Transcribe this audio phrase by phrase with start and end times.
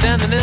[0.00, 0.39] Standing in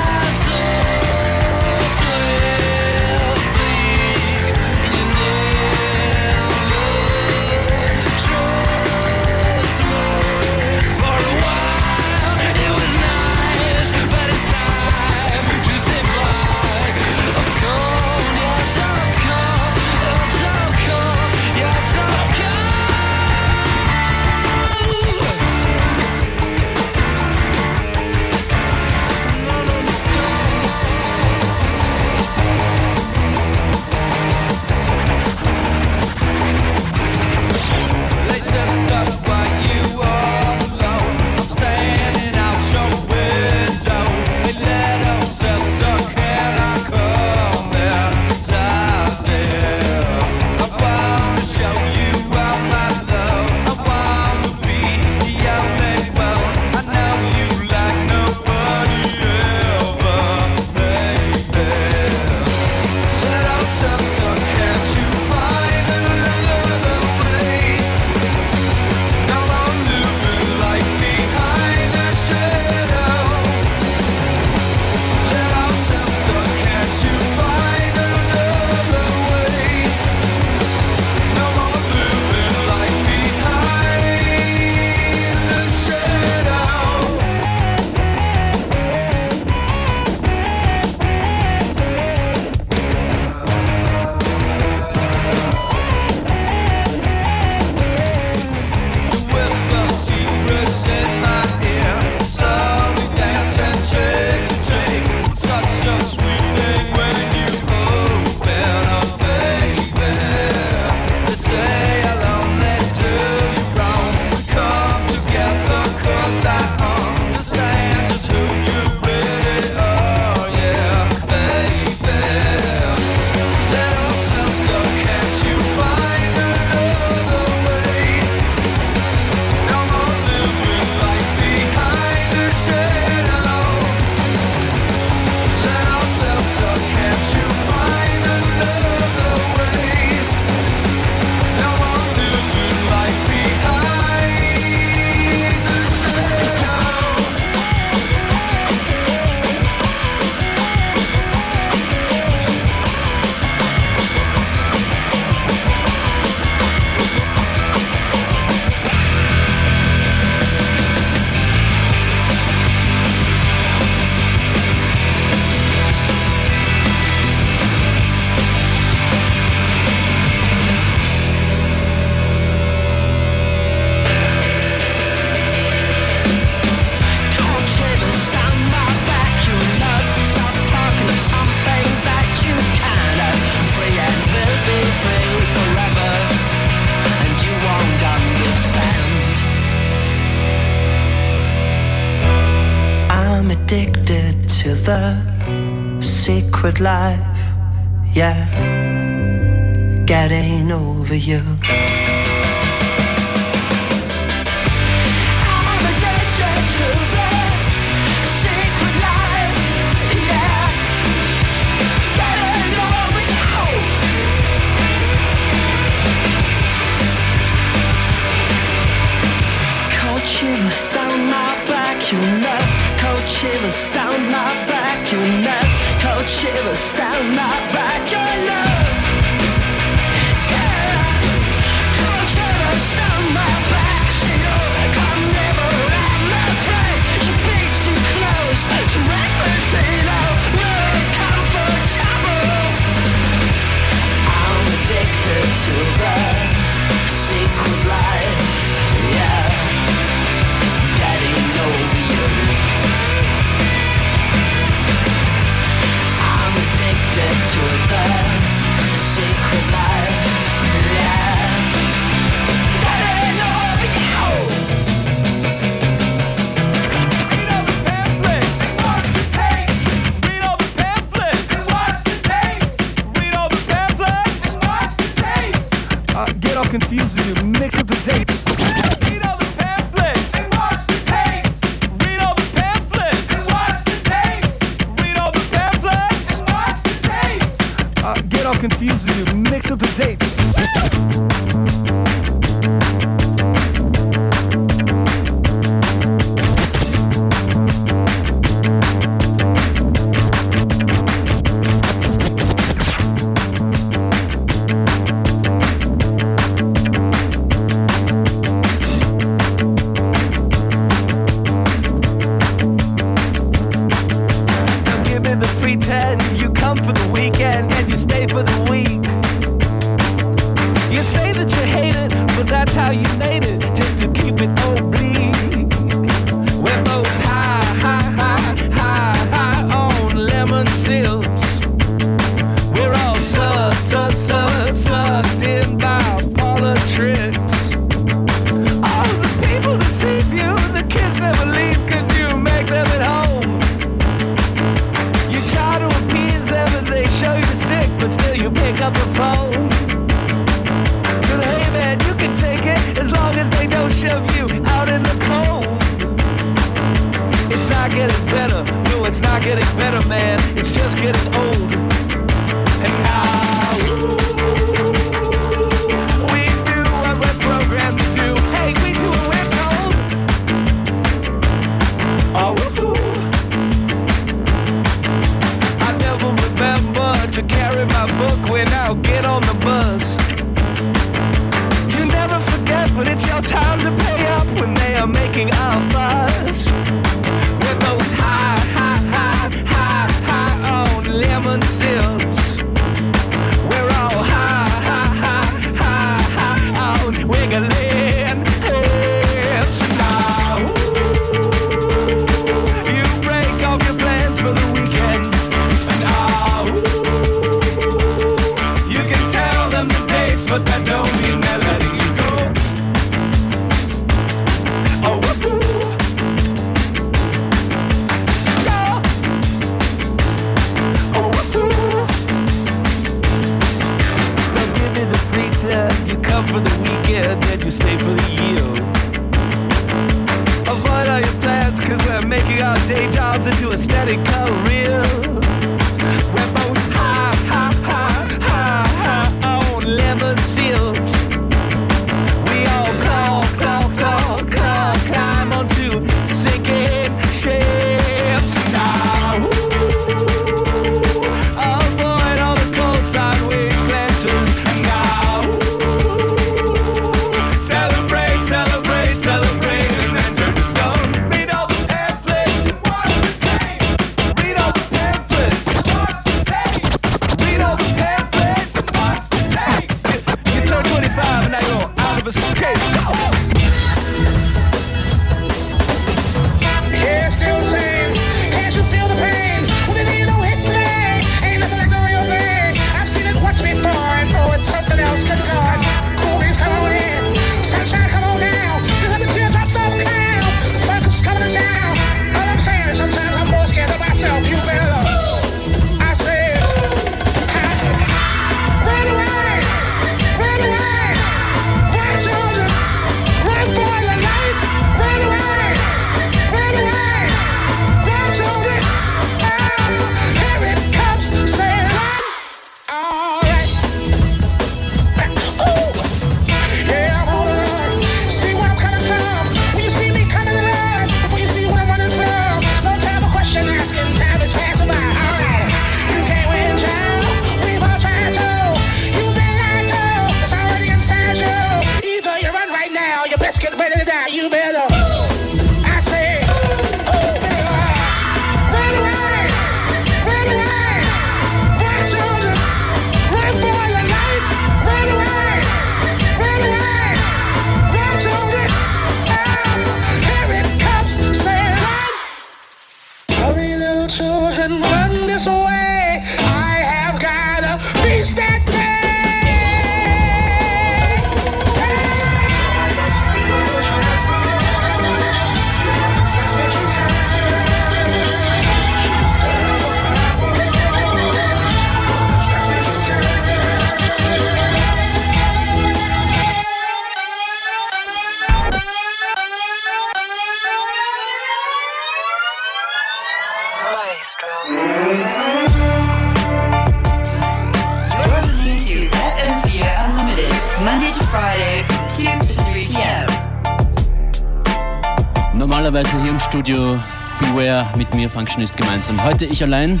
[598.38, 599.24] Functionist gemeinsam.
[599.24, 600.00] Heute ich allein.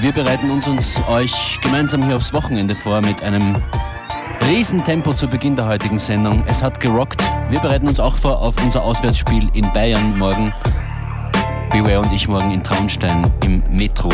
[0.00, 3.54] Wir bereiten uns, uns euch gemeinsam hier aufs Wochenende vor mit einem
[4.48, 6.42] Riesentempo zu Beginn der heutigen Sendung.
[6.46, 7.22] Es hat gerockt.
[7.50, 10.54] Wir bereiten uns auch vor auf unser Auswärtsspiel in Bayern morgen.
[11.70, 14.08] Beware und ich morgen in Traunstein im Metro.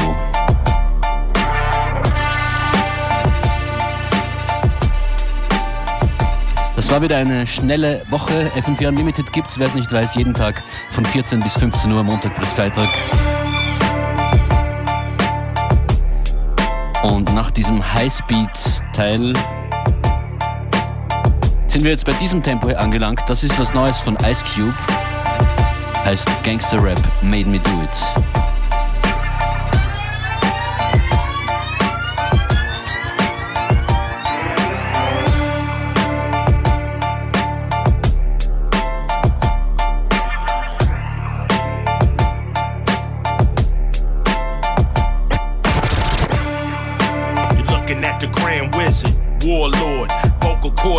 [6.84, 8.52] Das war wieder eine schnelle Woche.
[8.54, 12.38] FM4 Unlimited gibt's, wer es nicht weiß, jeden Tag von 14 bis 15 Uhr, Montag
[12.38, 12.90] bis Freitag.
[17.02, 19.32] Und nach diesem Highspeed-Teil
[21.68, 23.22] sind wir jetzt bei diesem Tempo hier angelangt.
[23.28, 24.76] Das ist was Neues von Ice Cube.
[26.04, 28.43] Heißt Gangster Rap Made Me Do It.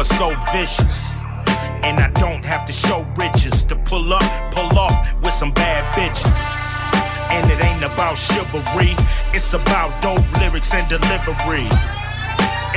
[0.05, 1.21] Cords so vicious.
[1.83, 5.83] And I don't have to show riches to pull up, pull off with some bad
[5.93, 6.63] bitches.
[7.29, 8.95] And it ain't about chivalry,
[9.33, 11.67] it's about dope lyrics and delivery.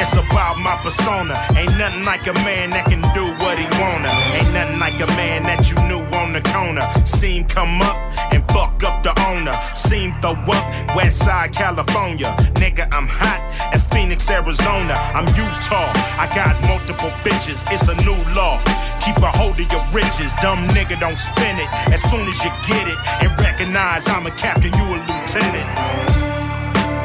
[0.00, 1.34] It's about my persona.
[1.56, 4.12] Ain't nothing like a man that can do what he wanna.
[4.38, 6.86] Ain't nothing like a man that you knew on the corner.
[7.04, 7.96] Seen come up
[8.32, 9.52] and fuck up the owner.
[9.74, 12.30] Seen throw up West Side California.
[12.54, 14.94] Nigga, I'm hot as Phoenix, Arizona.
[15.14, 15.90] I'm Utah.
[16.18, 17.64] I got multiple bitches.
[17.72, 18.62] It's a new law.
[19.00, 20.34] Keep a hold of your riches.
[20.42, 21.68] Dumb nigga, don't spin it.
[21.92, 25.68] As soon as you get it and recognize I'm a captain, you a lieutenant.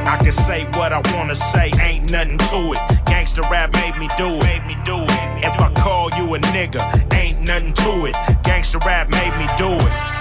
[0.05, 2.79] I can say what I wanna say, ain't nothing to it.
[3.07, 4.43] Gangsta rap made me do it.
[4.43, 5.45] Made me do it.
[5.45, 6.81] If I call you a nigga,
[7.13, 8.15] ain't nothing to it.
[8.43, 10.12] Gangsta rap made me do it.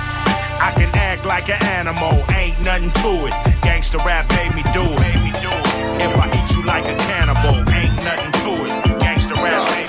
[0.62, 3.35] I can act like an animal, ain't nothing to it.
[3.66, 5.01] Gangsta rap made me do it.
[5.01, 5.66] Made me do it.
[6.07, 9.03] If I eat you like a cannibal, ain't nothing to it.
[9.03, 9.82] Gangsta rap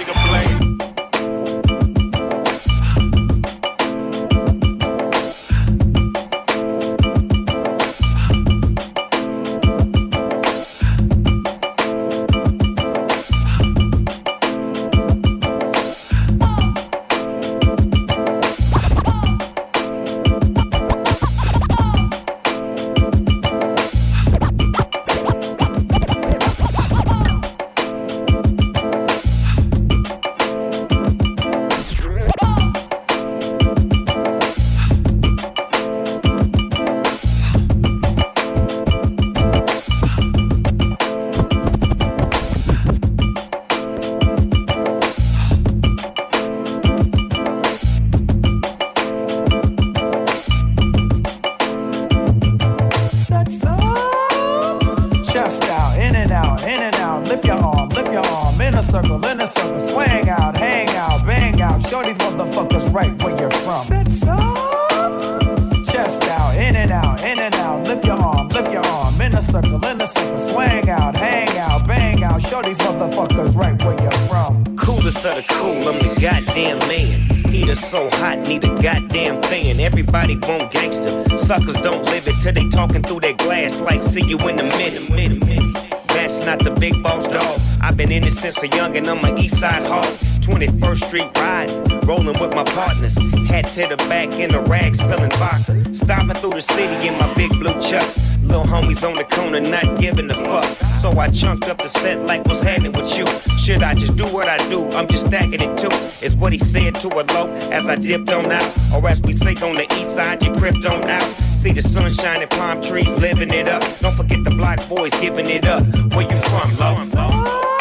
[93.73, 95.95] To the back in the rag, spilling vodka.
[95.95, 98.37] Stopping through the city in my big blue chucks.
[98.43, 100.63] Little homies on the corner, not giving a fuck.
[101.01, 103.25] So I chunked up the set like what's happening with you.
[103.57, 104.87] Should I just do what I do?
[104.91, 105.89] I'm just stacking it too.
[106.23, 108.77] Is what he said to a low as I dipped on out.
[108.93, 111.23] Or as we say on the east side, you crept on out.
[111.23, 113.81] See the sun shining, palm trees living it up.
[114.01, 115.81] Don't forget the black boys giving it up.
[116.13, 117.73] Where you from, low?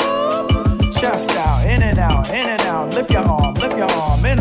[0.98, 2.61] Chest out, in and out, in and out.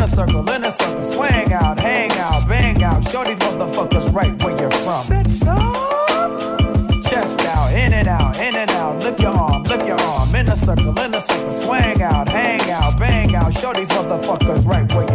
[0.02, 1.04] A circle, in a circle.
[1.04, 3.04] Swing out, hang out, bang out.
[3.04, 5.02] Show these motherfuckers right where you're from.
[5.02, 7.02] Sets up.
[7.04, 8.98] Chest out, in and out, in and out.
[8.98, 10.34] Lift your arm, lift your arm.
[10.34, 11.52] In a circle, in a circle.
[11.52, 13.52] Swing out, hang out, bang out.
[13.52, 15.11] Show these motherfuckers right where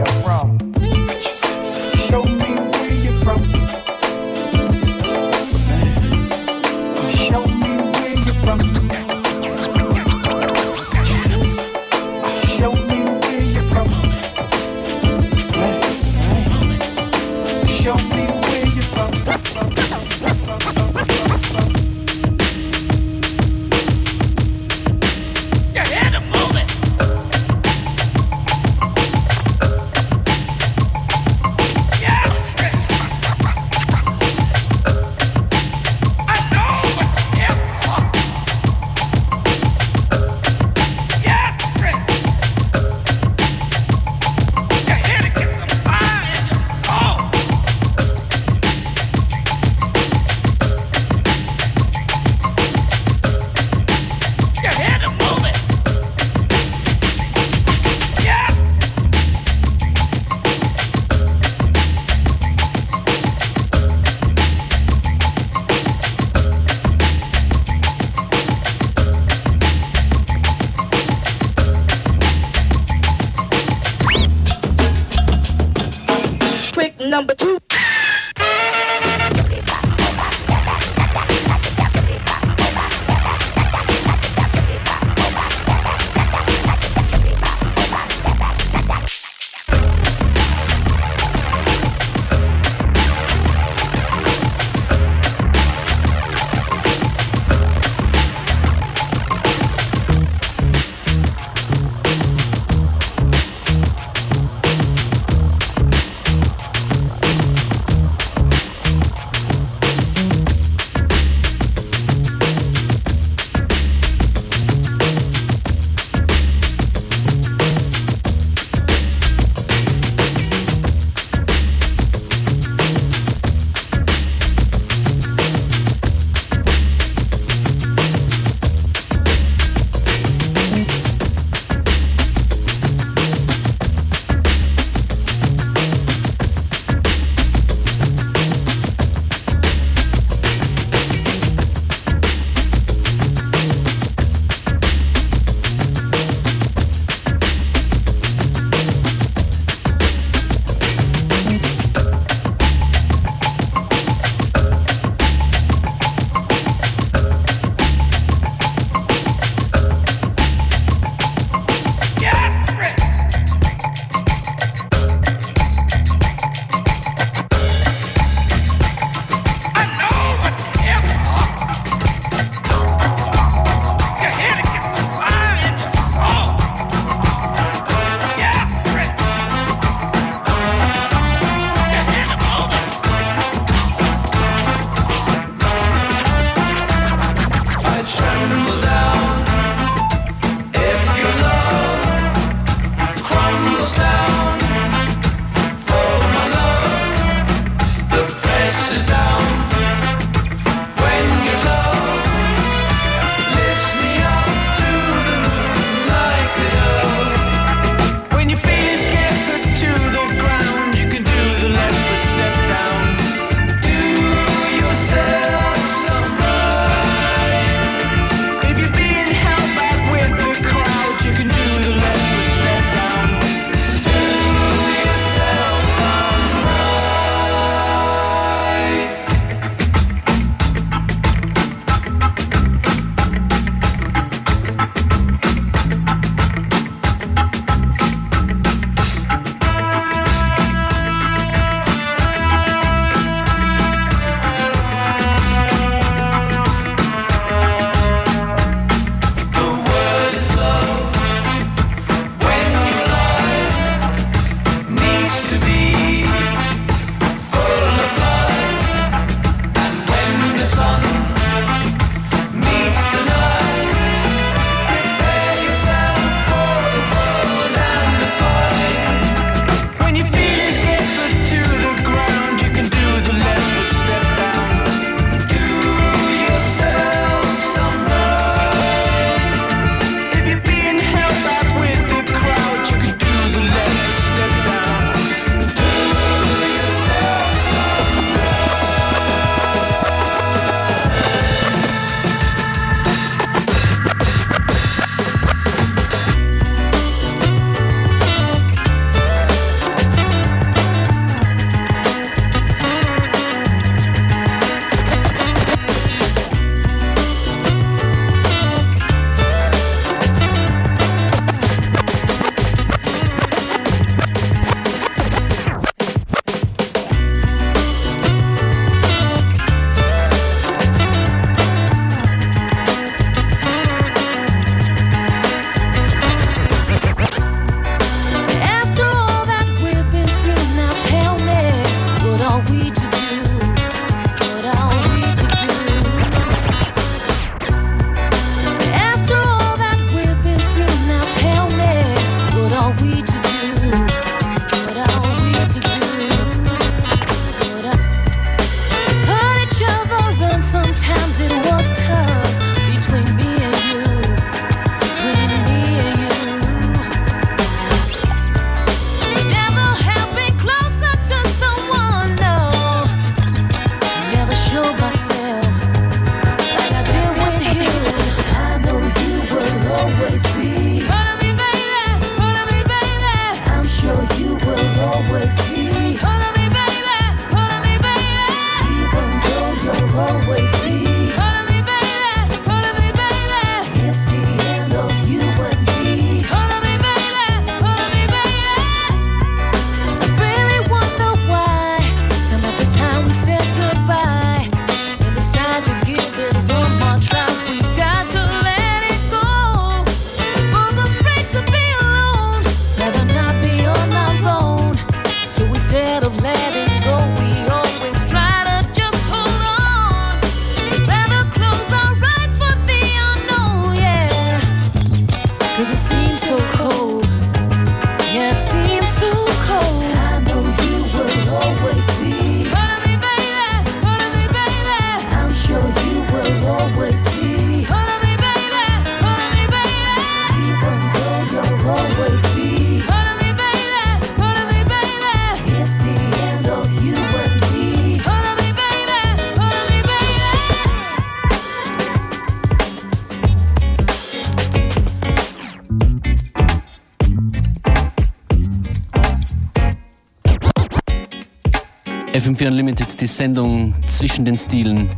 [453.38, 455.12] Sendung zwischen den Stilen.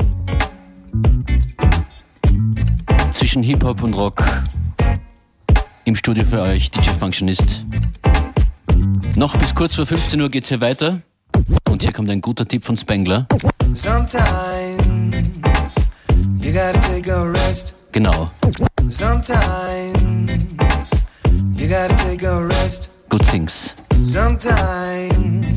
[3.13, 4.21] Zwischen Hip-Hop und Rock.
[5.85, 7.63] Im Studio für euch, DJ Functionist.
[9.15, 10.99] Noch bis kurz vor 15 Uhr geht's hier weiter.
[11.69, 13.25] Und hier kommt ein guter Tipp von Spengler.
[13.71, 15.15] Sometimes
[16.41, 17.73] you gotta take a rest.
[17.93, 18.29] Genau,
[18.89, 20.33] Sometimes
[21.55, 22.89] you gotta take a rest.
[23.07, 23.77] Good Things.
[24.01, 25.51] Sometimes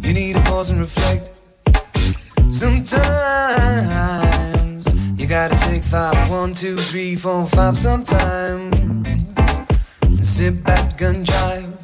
[0.00, 1.29] you need to pause and reflect.
[2.60, 2.92] Sometimes
[5.18, 7.74] you gotta take five, one, two, three, four, five.
[7.74, 8.76] Sometimes
[10.12, 11.74] sit back and drive.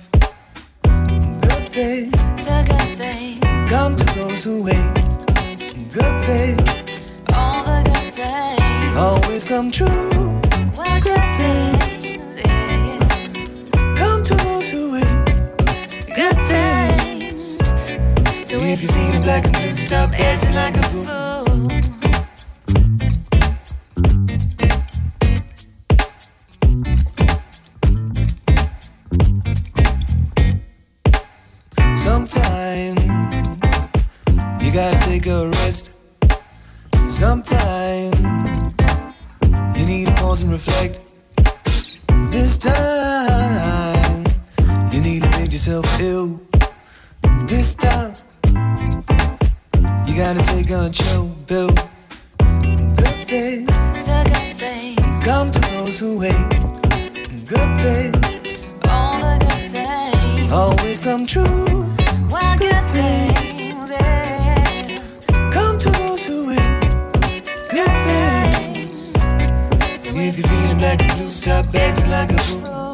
[0.83, 2.13] Good things
[2.45, 4.93] The good things, come to those who wait.
[5.95, 9.89] Good things all the good things, always come true.
[10.77, 11.86] well, good things,
[18.57, 21.05] So If you're feeling black and blue, stop acting like a fool.
[31.97, 33.05] Sometimes
[34.65, 35.93] you gotta take a rest.
[37.07, 38.19] Sometimes
[39.79, 41.01] you need to pause and reflect.
[42.31, 44.25] This time
[44.91, 46.41] you need to make yourself ill.
[47.45, 48.15] This time
[50.17, 51.69] gotta take a chill pill.
[52.39, 56.33] Good things good things, come to those who wait.
[57.45, 61.45] Good things all the good things, always come true.
[62.31, 65.05] well, good things, yeah,
[65.51, 66.81] Come to those who wait.
[67.69, 69.13] Good things.
[69.13, 70.03] things.
[70.03, 72.86] So If you're feeling black and blue, stop acting like a fool.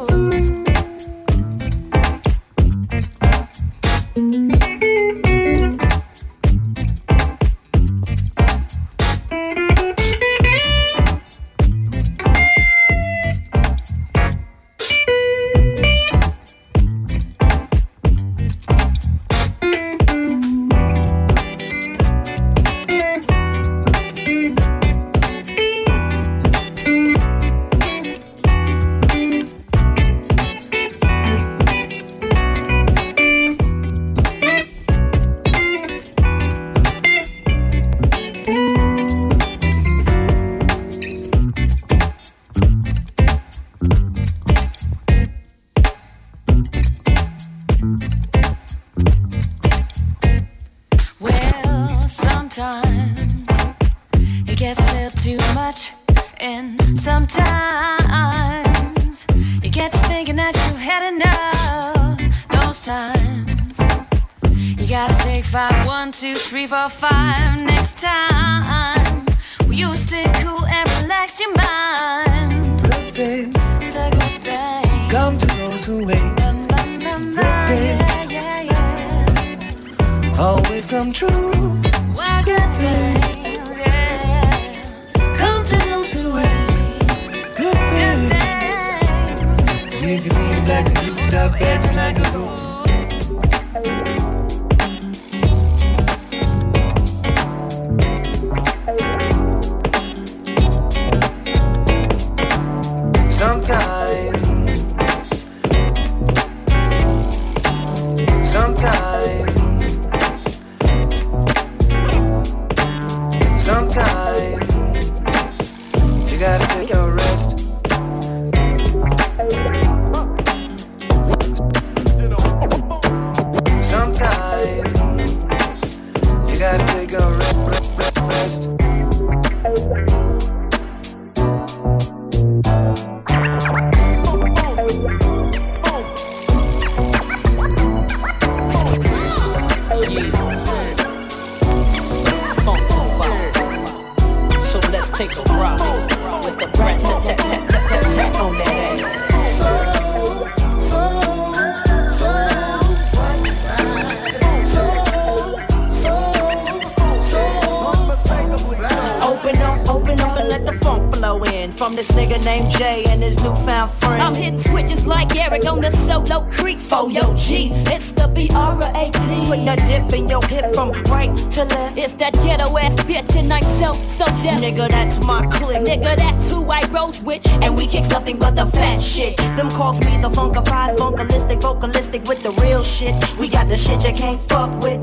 [175.25, 175.83] My clique.
[175.83, 177.45] Nigga, that's who I rose with.
[177.61, 179.37] And we kicks nothing but the fat shit.
[179.37, 183.13] Them calls me the funkified, funkalistic, vocalistic with the real shit.
[183.39, 185.01] We got the shit you can't fuck with.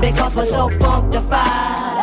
[0.00, 2.02] Because we're so funkified.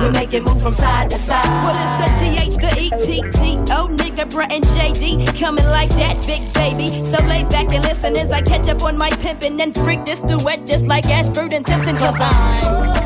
[0.00, 1.44] We make it move from side to side.
[1.64, 6.42] Well, it's the GH, the ETT, oh nigga, Brett and JD coming like that, big
[6.52, 7.04] baby.
[7.04, 10.20] So lay back and listen as I catch up on my pimpin' and freak this
[10.20, 11.96] duet just like Ashford and Simpson.
[11.96, 13.03] Cause I'm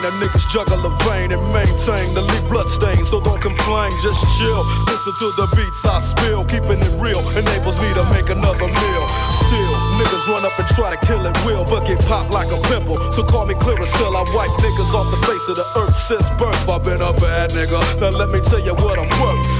[0.00, 3.04] A niggas juggle a vein and maintain the lead blood stain.
[3.04, 4.64] So don't complain, just chill.
[4.88, 6.44] Listen to the beats I spill.
[6.48, 9.04] Keeping it real enables me to make another meal.
[9.44, 12.56] Still, niggas run up and try to kill it will, but get popped like a
[12.72, 12.96] pimple.
[13.12, 14.16] So call me clear still.
[14.16, 16.64] I wipe niggas off the face of the earth since birth.
[16.64, 17.76] I've been a bad nigga.
[18.00, 19.59] Now let me tell you what I'm worth.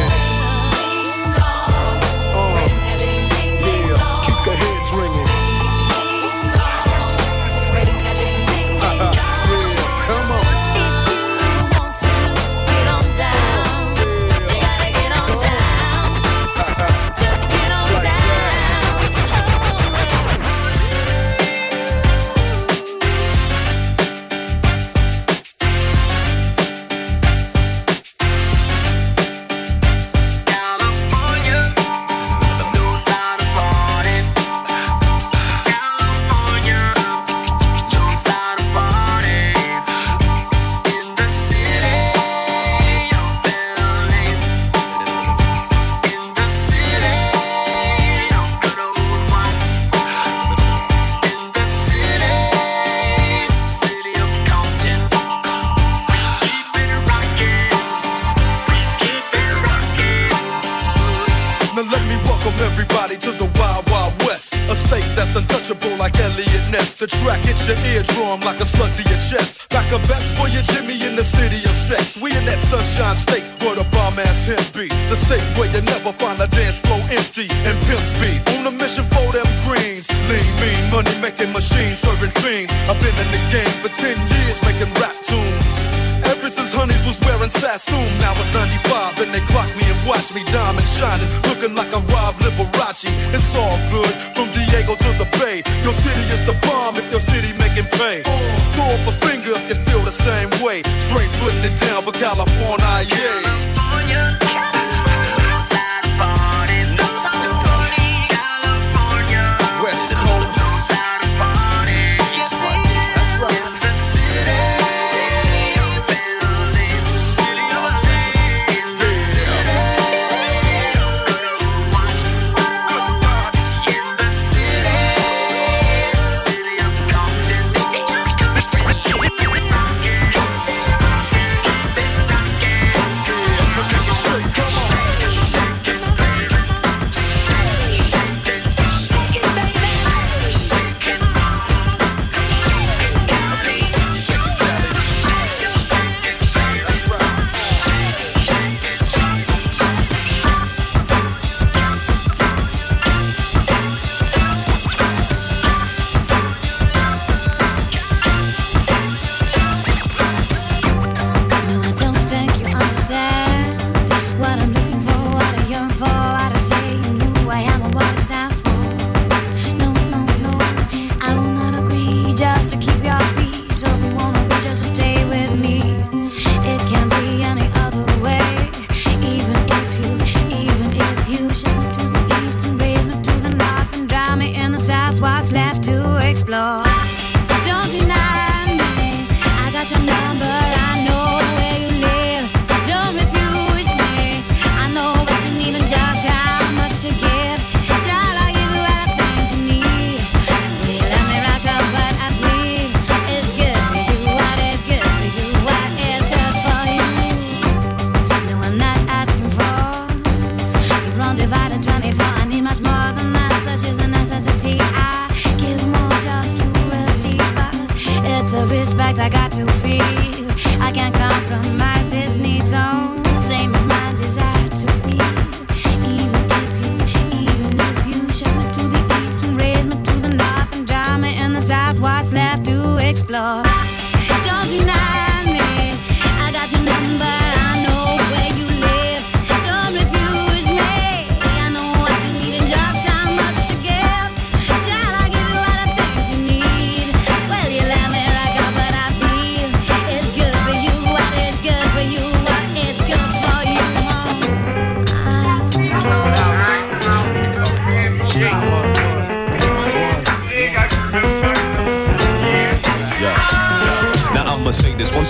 [233.31, 233.70] Love.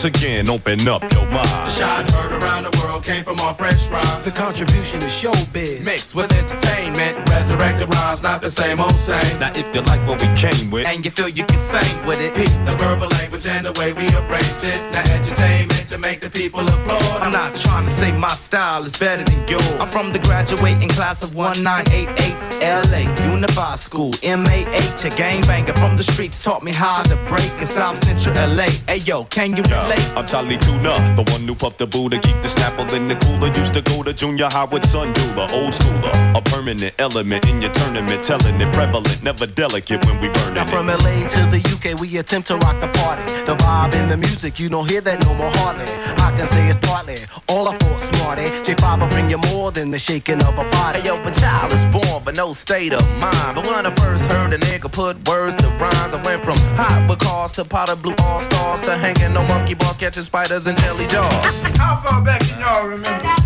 [0.04, 1.72] Once again open up your mind.
[1.72, 4.26] Shot heard around the world came from our fresh rhymes.
[4.26, 5.86] The contribution is showbiz.
[5.86, 9.40] Mixed with entertainment, resurrected rhymes, not the same old same.
[9.40, 12.20] Now if you like what we came with, And you feel you can sing with
[12.20, 12.36] it.
[12.36, 14.80] Peep the verbal language and the way we arranged it.
[14.92, 17.22] Now entertainment to make the people applaud.
[17.22, 19.72] I'm not trying to say my style is better than yours.
[19.80, 26.04] I'm from the graduating class of 1988 LA Unified School, MAH, a gangbanger from the
[26.04, 28.68] streets taught me how to break in South Central LA.
[28.88, 30.12] Hey yo, can you Yeah, relate?
[30.16, 33.48] I'm Charlie Tuna, the one who puffed the Buddha, keep the snapple in the cooler.
[33.62, 36.14] Used to go to junior high with Sun Dula, old schooler.
[36.38, 40.64] A permanent element in your tournament, telling it prevalent, never delicate when we burn Now
[40.64, 40.70] it.
[40.70, 43.24] from LA to the UK, we attempt to rock the party.
[43.46, 45.86] The vibe in the music, you don't hear that no more hardly.
[46.22, 47.18] I can say it's partly
[47.50, 48.44] all I thought smarty.
[48.66, 51.00] J5 will bring you more than the shaking of a body.
[51.02, 53.56] Hey, yo, but child is born, but no state of mind.
[53.56, 57.08] But when I first heard a nigga put words to rhymes, I went from hot
[57.10, 60.78] with cars to powder blue all stars to hanging no monkey bars, catching spiders and
[60.80, 61.64] jelly jaws.
[61.78, 63.11] How far back can y'all remember?
[63.12, 63.42] And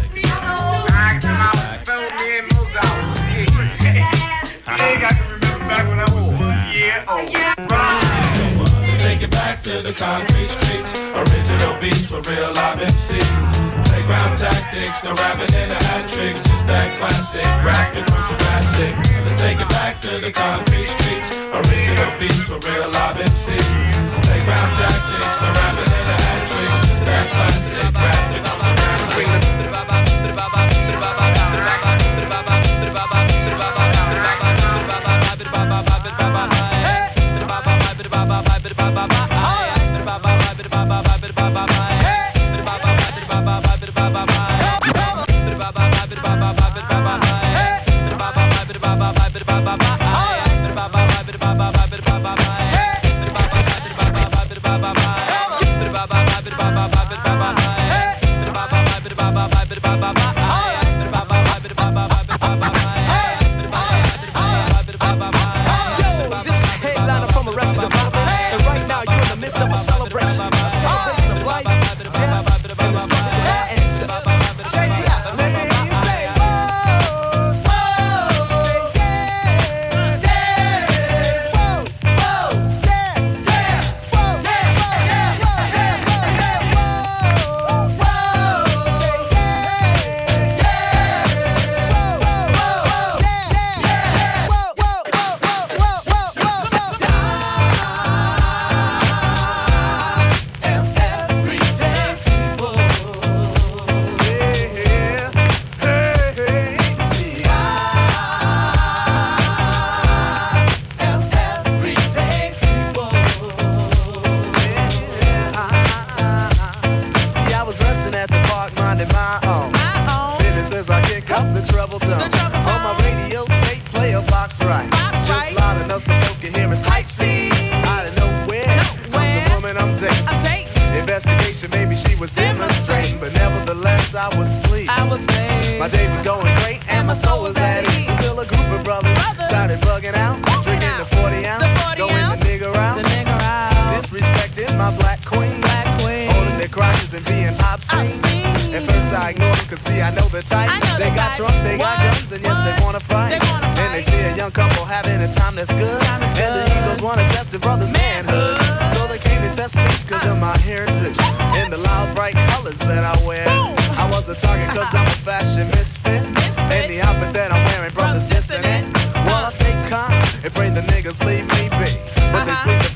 [9.65, 10.93] to the concrete streets.
[11.17, 13.49] Original beats for real live MCs.
[13.89, 16.45] Playground tactics, no rapping in the hat tricks.
[16.45, 18.93] Just that classic rapping from Jurassic.
[19.25, 21.33] Let's take it back to the concrete streets.
[21.49, 23.57] Original beats for real live MCs.
[24.21, 26.79] Playground tactics, no rapping in the hat tricks.
[26.85, 28.84] Just that classic rapping from
[29.15, 29.55] screaming.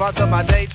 [0.10, 0.69] Parts of my date's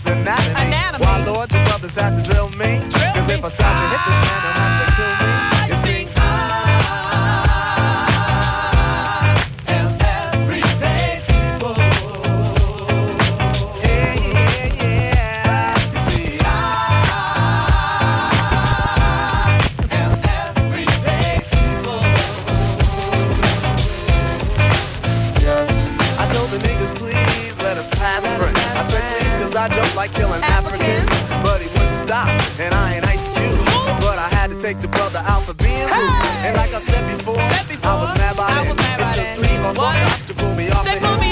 [34.64, 36.24] take the brother out for being rude.
[36.46, 38.72] And like I said before, I was mad by then.
[38.72, 41.23] It took three or four cops to pull me off of him.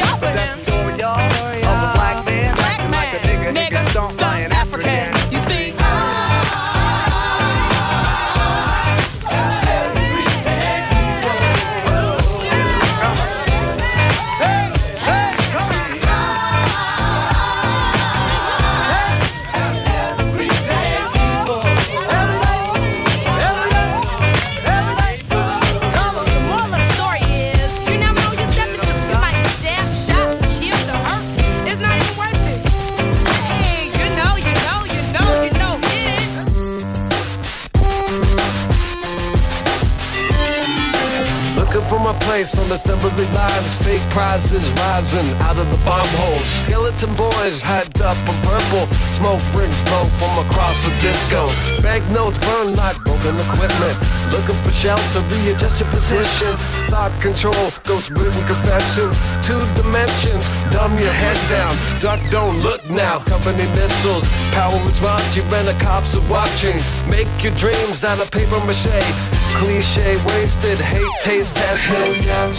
[42.72, 43.76] Assembly lines.
[43.84, 46.44] Fake prizes rising out of the bomb holes.
[46.64, 48.88] Skeleton boys hyped up in purple.
[49.20, 51.46] Smoke rings smoke from across the disco.
[51.84, 53.96] Banknotes burn like broken equipment.
[54.32, 56.56] Looking for shelter, readjust your position.
[56.88, 59.14] Thought control, ghost written confessions.
[59.44, 61.76] Two dimensions, dumb your head down.
[62.00, 63.20] Duck, don't look now.
[63.28, 64.24] Company missiles,
[64.56, 66.80] power is raunchy when the cops are watching.
[67.12, 69.41] Make your dreams out of paper mache.
[69.58, 71.84] Cliche, wasted, hate, taste, test.
[71.84, 72.56] Hell yes.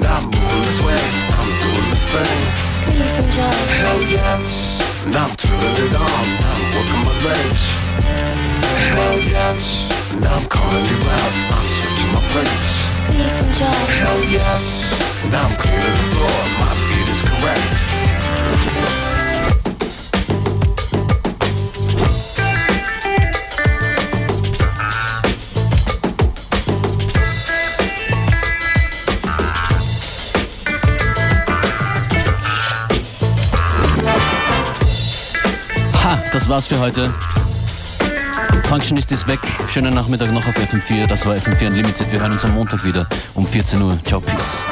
[0.00, 1.02] Now I'm moving this way.
[1.38, 2.38] I'm doing this thing.
[2.86, 3.58] Peace and joy.
[3.82, 4.44] Hell yes.
[5.06, 6.26] Now I'm turning it on.
[6.50, 7.62] I'm working my legs.
[8.94, 9.60] Hell yes.
[10.22, 11.34] Now I'm calling you out.
[11.54, 12.70] I'm switching my place.
[13.12, 13.80] Peace and joy.
[14.02, 14.64] Hell yes.
[15.30, 16.38] Now I'm cleaning the floor.
[16.60, 19.17] My beat is correct.
[36.48, 37.12] Das war's für heute.
[38.64, 39.38] Functionist ist weg.
[39.68, 41.06] Schönen Nachmittag noch auf FM4.
[41.06, 42.10] Das war FM4 Unlimited.
[42.10, 43.98] Wir hören uns am Montag wieder um 14 Uhr.
[44.04, 44.62] Ciao, peace.